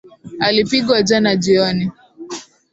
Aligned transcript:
Alipigwa 0.39 1.01
jana 1.03 1.35
jioni. 1.35 1.91